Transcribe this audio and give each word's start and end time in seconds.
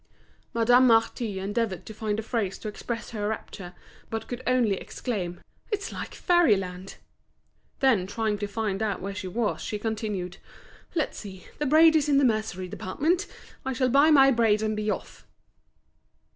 Madame 0.51 0.87
Marty 0.87 1.37
endeavoured 1.37 1.85
to 1.85 1.93
find 1.93 2.17
a 2.19 2.23
phrase 2.23 2.57
to 2.57 2.67
express 2.67 3.11
her 3.11 3.27
rapture, 3.27 3.75
but 4.09 4.27
could 4.27 4.41
only 4.47 4.73
exclaim, 4.77 5.39
"It's 5.69 5.91
like 5.91 6.15
fairyland!" 6.15 6.95
Then 7.81 8.07
trying 8.07 8.39
to 8.39 8.47
find 8.47 8.81
out 8.81 8.99
where 8.99 9.13
she 9.13 9.27
was 9.27 9.61
she 9.61 9.77
continued: 9.77 10.37
"Let's 10.95 11.19
see, 11.19 11.45
the 11.59 11.67
braid 11.67 11.95
is 11.95 12.09
in 12.09 12.17
the 12.17 12.25
mercery 12.25 12.67
department. 12.67 13.27
I 13.63 13.73
shall 13.73 13.89
buy 13.89 14.09
my 14.09 14.31
braid 14.31 14.63
and 14.63 14.75
be 14.75 14.89
off." 14.89 15.27